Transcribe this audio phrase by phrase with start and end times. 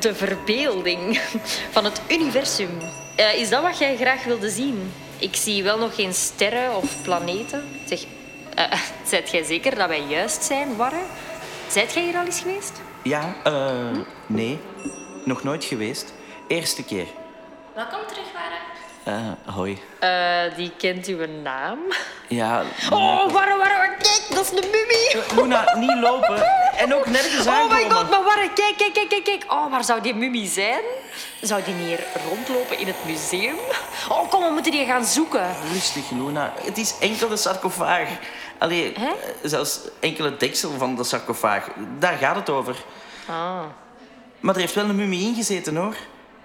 [0.00, 1.20] De verbeelding
[1.70, 2.68] van het universum.
[3.16, 4.92] Eh, is dat wat jij graag wilde zien?
[5.18, 7.64] Ik zie wel nog geen sterren of planeten.
[7.84, 8.04] Zeg,
[8.58, 8.72] uh,
[9.10, 11.02] zijt jij zeker dat wij juist zijn, Warre?
[11.68, 12.80] Zijt jij hier al eens geweest?
[13.02, 14.58] Ja, eh, nee.
[15.24, 16.14] Nog nooit geweest.
[16.48, 17.06] Eerste keer.
[17.74, 18.32] Welkom terug,
[19.06, 19.14] Eh,
[19.54, 19.78] hoi.
[19.98, 21.78] Eh, die kent uw naam?
[22.28, 22.62] Ja,
[22.92, 25.42] Oh, Warre, Warre, kijk, dat is de mummie.
[25.42, 26.42] Luna, niet lopen.
[26.76, 27.90] En ook nergens Oh my aankomen.
[27.96, 29.44] god, maar Warre, kijk, kijk, kijk, kijk.
[29.48, 30.80] Oh, waar zou die mummie zijn?
[31.40, 33.56] Zou die hier rondlopen in het museum?
[34.08, 35.46] Oh, kom, we moeten die gaan zoeken.
[35.72, 36.52] Rustig, Luna.
[36.64, 38.08] Het is enkel de sarcofaag.
[38.58, 39.06] Allee, Hè?
[39.06, 41.68] eh, zelfs enkel het deksel van de sarcofaag.
[41.98, 42.76] Daar gaat het over.
[43.28, 43.60] Ah.
[44.40, 45.96] Maar er heeft wel een mummie ingezeten, hoor.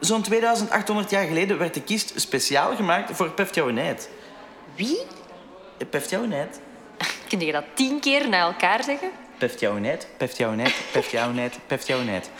[0.00, 4.08] Zo'n 2800 jaar geleden werd de kist speciaal gemaakt voor Peftjouwenheid.
[4.74, 4.98] Wie?
[5.90, 6.60] Peftjouwenheid?
[7.28, 9.10] Kun je dat tien keer na elkaar zeggen?
[9.38, 12.30] Peftjouwenheid, Peftjouwenheid, Peftjouwenheid, Peftjouwenheid.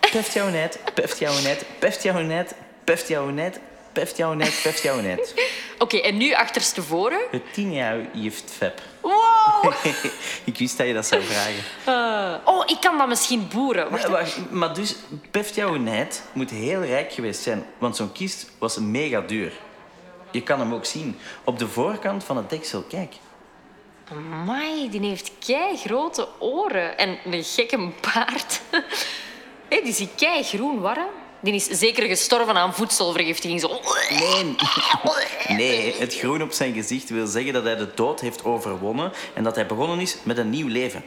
[0.00, 3.60] Peftjouwenheid, Peftjouwenheid, Peftjouwenheid, Peftjouwenheid,
[3.92, 5.34] Peftjouwenheid, Peftjouwenheid.
[5.78, 7.20] Oké, en nu achterstevoren?
[7.30, 8.80] Het tien jaar jift Feb.
[9.00, 9.23] Wow!
[10.44, 11.64] Ik wist dat je dat zou vragen.
[11.84, 13.90] Eh, oh, ik kan dat misschien boeren.
[13.90, 14.96] Wacht, Maar, wacht, maar dus,
[15.30, 19.52] Peftjouwenheid moet heel rijk geweest zijn, want zo'n kist was mega duur.
[20.30, 21.18] Je kan hem ook zien.
[21.44, 23.14] Op de voorkant van het deksel, kijk.
[24.10, 28.60] Amai, die heeft kei grote oren en een gekke baard.
[29.68, 31.06] Hé, die is kei groen, warre.
[31.44, 33.60] Die is zeker gestorven aan voedselvergiftiging.
[33.60, 33.80] Zo.
[34.08, 34.56] Nee,
[35.56, 39.44] nee, het groen op zijn gezicht wil zeggen dat hij de dood heeft overwonnen en
[39.44, 41.04] dat hij begonnen is met een nieuw leven.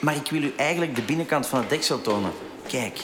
[0.00, 2.32] Maar ik wil u eigenlijk de binnenkant van het deksel tonen.
[2.68, 2.98] Kijk,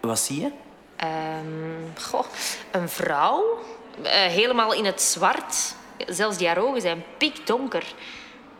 [0.00, 0.50] wat zie je?
[0.96, 2.24] Ehm, goh,
[2.70, 3.58] een vrouw,
[4.02, 5.74] eh, helemaal in het zwart.
[6.06, 7.84] Zelfs die haar ogen zijn pikdonker.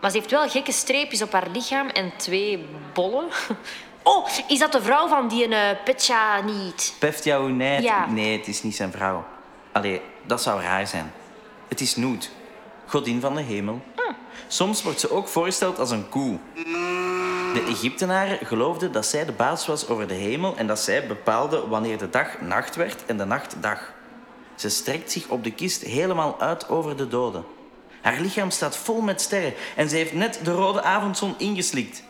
[0.00, 3.28] Maar ze heeft wel gekke streepjes op haar lichaam en twee bollen.
[4.08, 6.94] Oh, is dat de vrouw van die uh, Petja niet?
[6.98, 7.82] Peftjouwenheid?
[7.82, 8.06] Ja.
[8.06, 9.24] Nee, het is niet zijn vrouw.
[9.72, 11.12] Allee, dat zou raar zijn.
[11.68, 12.30] Het is Noet,
[12.86, 13.80] godin van de hemel.
[14.48, 16.38] Soms wordt ze ook voorgesteld als een koe.
[17.54, 21.66] De Egyptenaren geloofden dat zij de baas was over de hemel en dat zij bepaalde
[21.66, 23.92] wanneer de dag nacht werd en de nacht dag.
[24.54, 27.44] Ze strekt zich op de kist helemaal uit over de doden.
[28.00, 32.02] Haar lichaam staat vol met sterren en ze heeft net de rode avondzon ingeslikt.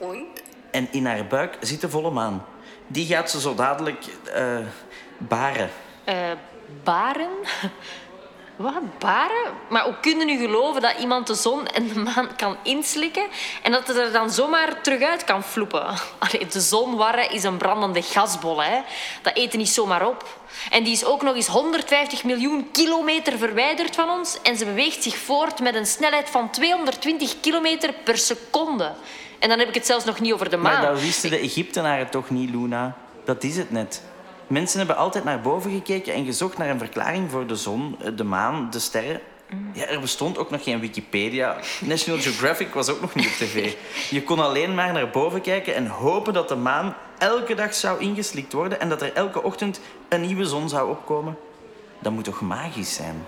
[0.77, 2.45] En in haar buik zit de volle maan.
[2.87, 4.05] Die gaat ze zo dadelijk
[4.35, 4.59] eh,
[5.19, 5.71] baren.
[6.05, 6.31] Eh,
[6.85, 7.31] baren?
[8.57, 9.53] Wat, baren?
[9.69, 13.27] Maar hoe kunnen nu geloven dat iemand de zon en de maan kan inslikken
[13.63, 15.87] en dat het er dan zomaar terug uit kan floepen?
[16.19, 18.81] Allee, de zonwarre is een brandende gasbol, hè.
[19.23, 20.39] Dat eten niet zomaar op.
[20.71, 25.03] En die is ook nog eens 150 miljoen kilometer verwijderd van ons en ze beweegt
[25.03, 28.93] zich voort met een snelheid van 220 kilometer per seconde.
[29.39, 30.73] En dan heb ik het zelfs nog niet over de maan.
[30.73, 32.97] Maar dat wisten de Egyptenaren toch niet, Luna?
[33.25, 34.03] Dat is het net.
[34.47, 38.25] Mensen hebben altijd naar boven gekeken en gezocht naar een verklaring voor de zon, de
[38.25, 39.21] maan, de sterren.
[39.73, 41.57] Ja, er bestond ook nog geen Wikipedia.
[41.81, 43.75] National Geographic was ook nog niet op tv.
[44.11, 48.01] Je kon alleen maar naar boven kijken en hopen dat de maan elke dag zou
[48.01, 51.39] ingeslikt worden en dat er elke ochtend een nieuwe zon zou opkomen.
[51.99, 53.27] Dat moet toch magisch zijn?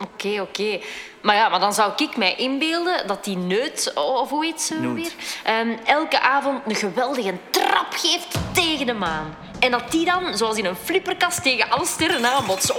[0.00, 0.80] Oké, oké.
[1.22, 4.80] Maar ja, maar dan zou ik mij inbeelden dat die neut, of hoe heet ze
[4.80, 4.94] Noot.
[4.94, 5.12] weer,
[5.44, 7.34] ehm, elke avond een geweldige
[7.68, 9.34] trap geeft tegen de maan.
[9.60, 12.74] En dat die dan, zoals in een flipperkast, tegen alle sterren aanbotsen.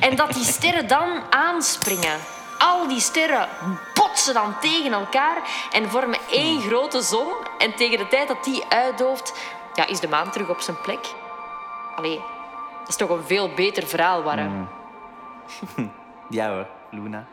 [0.00, 2.18] En dat die sterren dan aanspringen.
[2.58, 3.48] Al die sterren
[3.94, 5.36] botsen dan tegen elkaar
[5.72, 6.68] en vormen één hmm.
[6.68, 7.28] grote zon.
[7.58, 9.34] En tegen de tijd dat die uitdooft,
[9.74, 11.14] ja, is de maan terug op zijn plek.
[11.96, 12.20] Allee,
[12.80, 14.68] dat is toch een veel beter verhaal, Warren?
[15.74, 15.90] Hmm.
[16.28, 17.26] Ja hoor, Luna.